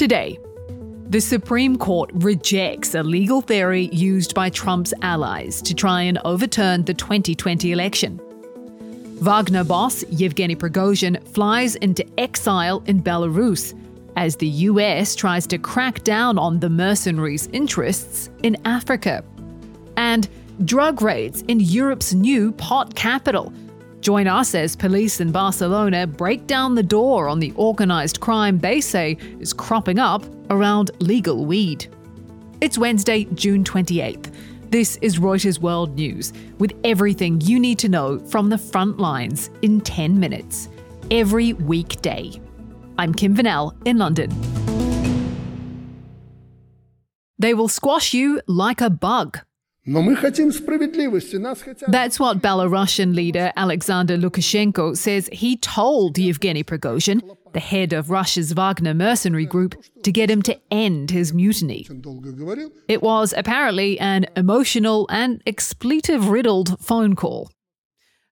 [0.00, 0.38] Today,
[1.10, 6.84] the Supreme Court rejects a legal theory used by Trump's allies to try and overturn
[6.86, 8.18] the 2020 election.
[9.20, 13.78] Wagner boss Yevgeny Prigozhin flies into exile in Belarus
[14.16, 19.22] as the US tries to crack down on the mercenaries' interests in Africa.
[19.98, 20.30] And
[20.64, 23.52] drug raids in Europe's new pot capital.
[24.00, 28.80] Join us as police in Barcelona break down the door on the organised crime they
[28.80, 31.86] say is cropping up around legal weed.
[32.62, 34.32] It's Wednesday, June 28th.
[34.70, 39.50] This is Reuters World News, with everything you need to know from the front lines
[39.60, 40.68] in 10 minutes,
[41.10, 42.30] every weekday.
[42.96, 44.30] I'm Kim Vanell in London.
[47.38, 49.40] They will squash you like a bug.
[49.89, 49.99] That's
[52.19, 57.21] what Belarusian leader Alexander Lukashenko says he told Yevgeny Prigozhin,
[57.53, 61.87] the head of Russia's Wagner mercenary group, to get him to end his mutiny.
[62.87, 67.51] It was apparently an emotional and expletive riddled phone call.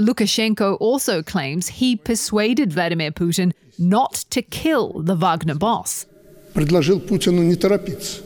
[0.00, 6.06] Lukashenko also claims he persuaded Vladimir Putin not to kill the Wagner boss.
[6.54, 8.22] Предложил Путину не торопиться.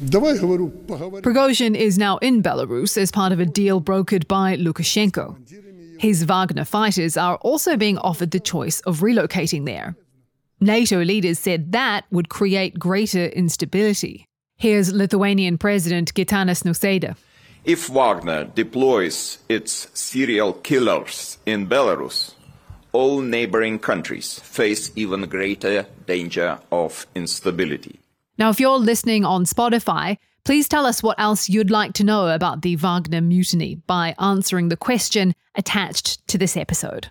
[0.00, 5.36] Prigozhin is now in Belarus as part of a deal brokered by Lukashenko.
[6.00, 9.94] His Wagner fighters are also being offered the choice of relocating there.
[10.58, 14.24] NATO leaders said that would create greater instability.
[14.56, 17.16] Here's Lithuanian President Gitanas Nausėda.
[17.64, 22.32] If Wagner deploys its serial killers in Belarus,
[22.92, 28.00] all neighboring countries face even greater danger of instability.
[28.40, 32.28] Now, if you're listening on Spotify, please tell us what else you'd like to know
[32.28, 37.10] about the Wagner mutiny by answering the question attached to this episode.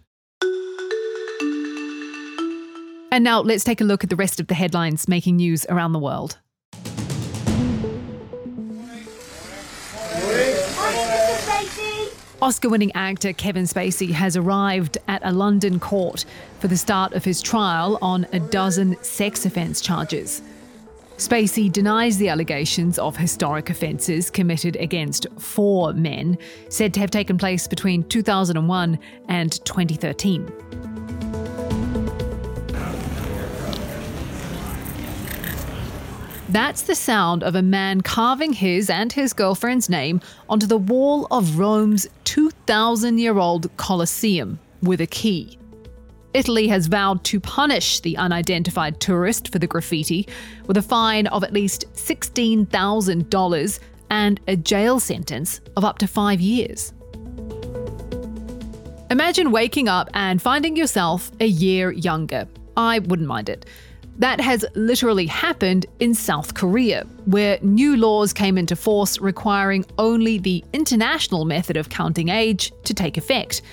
[3.11, 5.93] And now let's take a look at the rest of the headlines making news around
[5.93, 6.39] the world.
[12.41, 16.25] Oscar winning actor Kevin Spacey has arrived at a London court
[16.59, 20.41] for the start of his trial on a dozen sex offence charges.
[21.19, 26.37] Spacey denies the allegations of historic offences committed against four men,
[26.69, 28.97] said to have taken place between 2001
[29.27, 30.49] and 2013.
[36.47, 41.27] That's the sound of a man carving his and his girlfriend's name onto the wall
[41.31, 45.59] of Rome's 2,000 year old Colosseum with a key.
[46.33, 50.27] Italy has vowed to punish the unidentified tourist for the graffiti
[50.67, 53.79] with a fine of at least $16,000
[54.11, 56.93] and a jail sentence of up to five years.
[59.09, 62.47] Imagine waking up and finding yourself a year younger.
[62.77, 63.65] I wouldn't mind it.
[64.19, 70.37] That has literally happened in South Korea, where new laws came into force requiring only
[70.37, 73.63] the international method of counting age to take effect.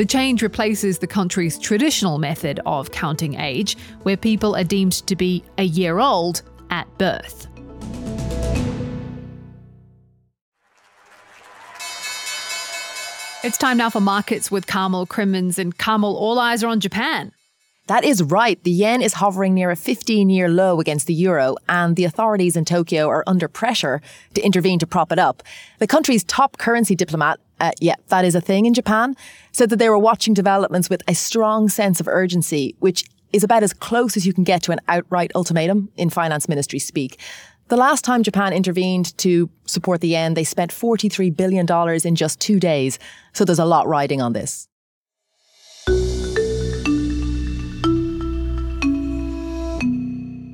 [0.00, 5.14] The change replaces the country's traditional method of counting age, where people are deemed to
[5.14, 6.40] be a year old
[6.70, 7.46] at birth.
[13.44, 17.32] It's time now for markets with Carmel Crimmins, and Carmel, all eyes are on Japan.
[17.88, 18.62] That is right.
[18.64, 22.56] The yen is hovering near a 15 year low against the euro, and the authorities
[22.56, 24.00] in Tokyo are under pressure
[24.32, 25.42] to intervene to prop it up.
[25.78, 29.14] The country's top currency diplomat, uh, yeah, that is a thing in Japan,
[29.52, 33.62] said that they were watching developments with a strong sense of urgency, which is about
[33.62, 37.20] as close as you can get to an outright ultimatum in finance ministry speak.
[37.68, 41.66] The last time Japan intervened to support the yen, they spent $43 billion
[42.04, 42.98] in just two days.
[43.32, 44.66] So there's a lot riding on this.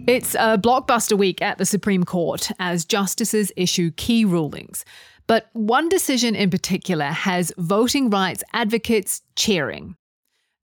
[0.07, 4.85] It's a blockbuster week at the Supreme Court as justices issue key rulings.
[5.27, 9.97] But one decision in particular has voting rights advocates cheering.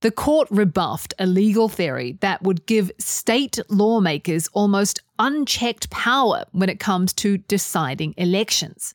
[0.00, 6.68] The court rebuffed a legal theory that would give state lawmakers almost unchecked power when
[6.68, 8.94] it comes to deciding elections.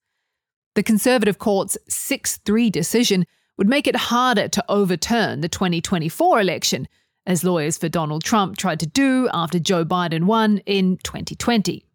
[0.75, 3.25] The Conservative Court's 6 3 decision
[3.57, 6.87] would make it harder to overturn the 2024 election
[7.25, 11.85] as lawyers for Donald Trump tried to do after Joe Biden won in 2020.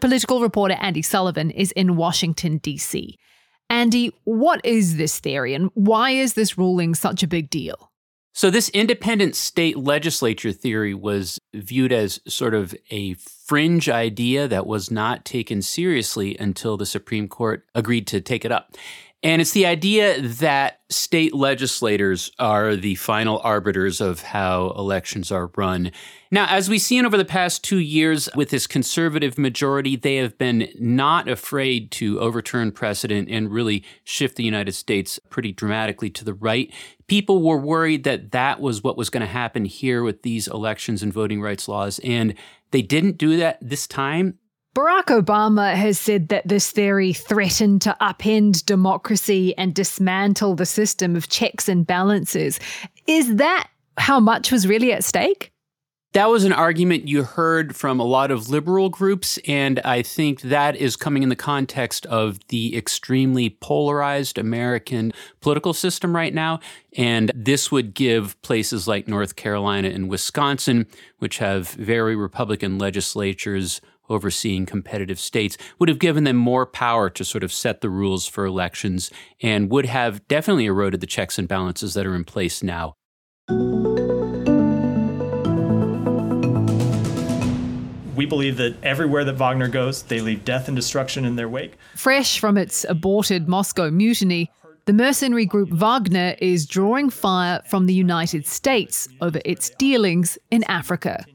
[0.00, 3.16] Political reporter Andy Sullivan is in Washington, D.C.
[3.70, 7.90] Andy, what is this theory and why is this ruling such a big deal?
[8.34, 14.66] So, this independent state legislature theory was viewed as sort of a fringe idea that
[14.66, 18.76] was not taken seriously until the Supreme Court agreed to take it up.
[19.26, 25.50] And it's the idea that state legislators are the final arbiters of how elections are
[25.56, 25.90] run.
[26.30, 30.38] Now, as we've seen over the past two years with this conservative majority, they have
[30.38, 36.24] been not afraid to overturn precedent and really shift the United States pretty dramatically to
[36.24, 36.72] the right.
[37.08, 41.02] People were worried that that was what was going to happen here with these elections
[41.02, 42.32] and voting rights laws, and
[42.70, 44.38] they didn't do that this time.
[44.76, 51.16] Barack Obama has said that this theory threatened to upend democracy and dismantle the system
[51.16, 52.60] of checks and balances.
[53.06, 55.50] Is that how much was really at stake?
[56.12, 60.42] That was an argument you heard from a lot of liberal groups, and I think
[60.42, 66.60] that is coming in the context of the extremely polarized American political system right now.
[66.98, 70.86] And this would give places like North Carolina and Wisconsin,
[71.18, 77.24] which have very Republican legislatures, overseeing competitive states would have given them more power to
[77.24, 79.10] sort of set the rules for elections
[79.40, 82.94] and would have definitely eroded the checks and balances that are in place now.
[88.16, 91.74] We believe that everywhere that Wagner goes, they leave death and destruction in their wake.
[91.94, 94.50] Fresh from its aborted Moscow mutiny,
[94.86, 100.64] the mercenary group Wagner is drawing fire from the United States over its dealings in
[100.64, 101.26] Africa.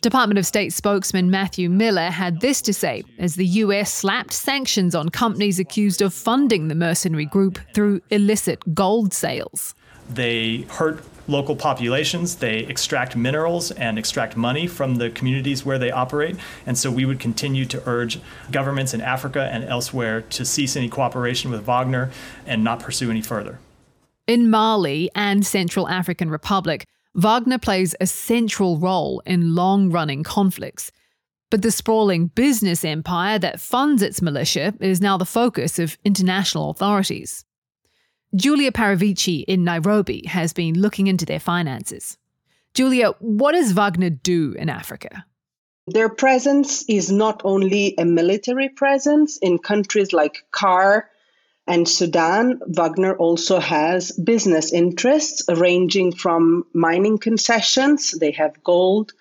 [0.00, 4.94] Department of State spokesman Matthew Miller had this to say as the US slapped sanctions
[4.94, 9.74] on companies accused of funding the mercenary group through illicit gold sales.
[10.08, 15.90] They hurt local populations, they extract minerals and extract money from the communities where they
[15.90, 16.36] operate.
[16.64, 18.20] And so we would continue to urge
[18.52, 22.12] governments in Africa and elsewhere to cease any cooperation with Wagner
[22.46, 23.58] and not pursue any further.
[24.28, 30.92] In Mali and Central African Republic, Wagner plays a central role in long running conflicts.
[31.50, 36.70] But the sprawling business empire that funds its militia is now the focus of international
[36.70, 37.44] authorities.
[38.34, 42.18] Giulia Paravicini in Nairobi has been looking into their finances.
[42.74, 45.24] Giulia, what does Wagner do in Africa?
[45.86, 51.08] Their presence is not only a military presence in countries like CAR
[51.68, 59.12] and Sudan, Wagner also has business interests ranging from mining concessions, they have gold,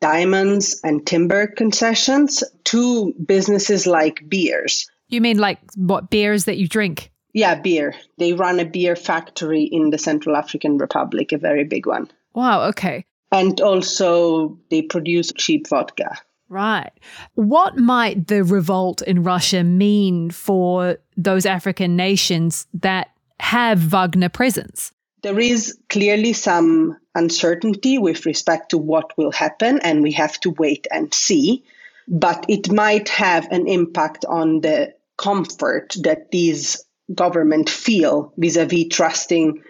[0.00, 4.88] diamonds, and timber concessions, to businesses like beers.
[5.08, 7.10] You mean like what beers that you drink?
[7.32, 7.94] Yeah, beer.
[8.18, 12.08] They run a beer factory in the Central African Republic, a very big one.
[12.34, 13.04] Wow, okay.
[13.32, 16.16] And also, they produce cheap vodka.
[16.50, 16.90] Right.
[17.34, 24.92] What might the revolt in Russia mean for those African nations that have Wagner presence?
[25.22, 30.50] There is clearly some uncertainty with respect to what will happen, and we have to
[30.50, 31.62] wait and see.
[32.08, 38.66] But it might have an impact on the comfort that these governments feel vis a
[38.66, 39.62] vis trusting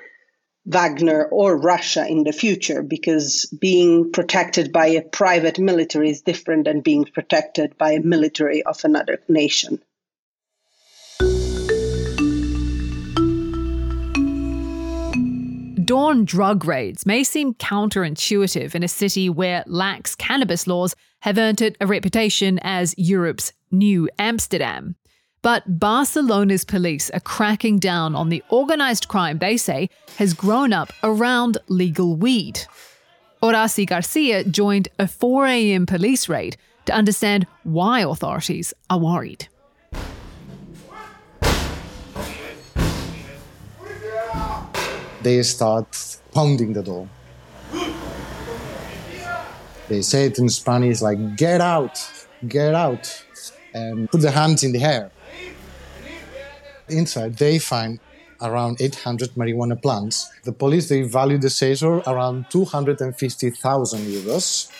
[0.66, 6.64] Wagner or Russia in the future because being protected by a private military is different
[6.64, 9.80] than being protected by a military of another nation.
[15.84, 21.60] Dawn drug raids may seem counterintuitive in a city where lax cannabis laws have earned
[21.60, 24.94] it a reputation as Europe's new Amsterdam.
[25.42, 29.88] But Barcelona's police are cracking down on the organised crime they say
[30.18, 32.60] has grown up around legal weed.
[33.42, 35.86] Horaci Garcia joined a 4 a.m.
[35.86, 39.48] police raid to understand why authorities are worried.
[45.22, 47.08] They start pounding the door.
[49.88, 51.98] They say it in Spanish like, get out,
[52.46, 53.24] get out,
[53.72, 55.10] and put the hands in the air
[56.92, 58.00] inside, they find
[58.42, 60.30] around 800 marijuana plants.
[60.44, 64.70] The police, they value the seizure around 250,000 euros.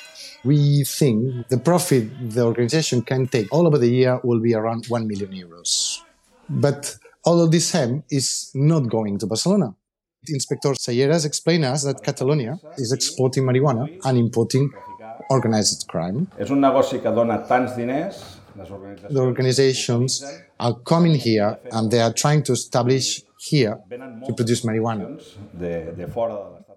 [0.45, 4.87] We think the profit the organization can take all over the year will be around
[4.87, 6.01] 1 million euros.
[6.49, 9.75] But all of this hemp is not going to Barcelona.
[10.29, 14.71] Inspector Sayeras explained us that Catalonia is exporting marijuana and importing
[15.31, 16.27] organized crime.
[16.39, 20.25] És un negoci que dona tants diners the organizations
[20.59, 23.79] are coming here and they are trying to establish here
[24.27, 25.21] to produce marijuana.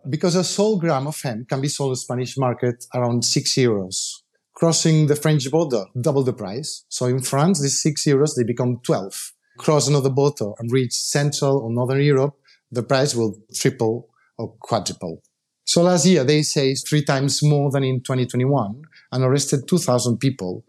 [0.10, 3.56] Because a sole gram of hemp can be sold in the Spanish market around 6
[3.56, 4.24] euros.
[4.54, 6.86] Crossing the French border, double the price.
[6.90, 9.34] So in France, these 6 euros, they become 12.
[9.58, 12.36] Cross another border and reach Central or Northern Europe,
[12.72, 15.22] the price will triple or quadruple.
[15.66, 20.66] So last year, they say three times more than in 2021 and arrested 2,000 people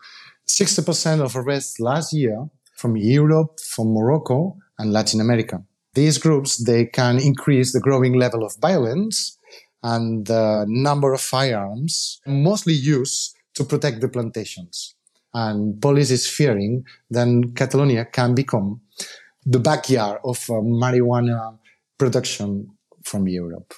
[0.48, 2.46] 60% of arrests last year
[2.76, 5.62] from Europe, from Morocco, and Latin America.
[5.94, 9.38] These groups, they can increase the growing level of violence
[9.82, 14.94] and the number of firearms mostly used to protect the plantations.
[15.32, 18.80] And police is fearing then Catalonia can become
[19.44, 21.58] the backyard of uh, marijuana
[21.98, 22.68] production
[23.02, 23.74] from Europe.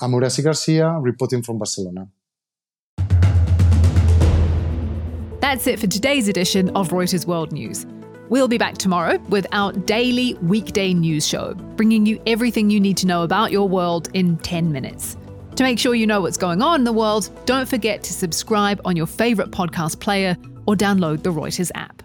[0.00, 2.08] I'm Horaci Garcia, reporting from Barcelona.
[5.50, 7.84] That's it for today's edition of Reuters World News.
[8.28, 12.96] We'll be back tomorrow with our daily weekday news show, bringing you everything you need
[12.98, 15.16] to know about your world in 10 minutes.
[15.56, 18.80] To make sure you know what's going on in the world, don't forget to subscribe
[18.84, 20.36] on your favourite podcast player
[20.68, 21.99] or download the Reuters app.